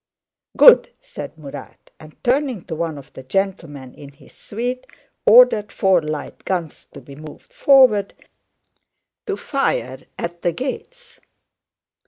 [0.57, 4.87] "Good!" said Murat and, turning to one of the gentlemen in his suite,
[5.27, 8.15] ordered four light guns to be moved forward
[9.27, 11.19] to fire at the gates.